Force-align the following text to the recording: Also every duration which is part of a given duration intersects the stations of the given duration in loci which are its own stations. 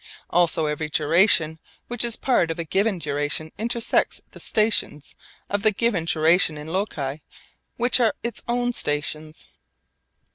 Also 0.31 0.65
every 0.65 0.89
duration 0.89 1.59
which 1.87 2.03
is 2.03 2.15
part 2.15 2.49
of 2.49 2.57
a 2.57 2.63
given 2.63 2.97
duration 2.97 3.51
intersects 3.59 4.19
the 4.31 4.39
stations 4.39 5.13
of 5.47 5.61
the 5.61 5.69
given 5.71 6.05
duration 6.05 6.57
in 6.57 6.65
loci 6.65 7.19
which 7.77 7.99
are 7.99 8.15
its 8.23 8.41
own 8.47 8.73
stations. 8.73 9.45